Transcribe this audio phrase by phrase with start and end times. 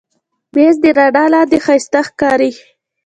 [0.53, 2.51] مېز د رڼا لاندې ښایسته ښکاري.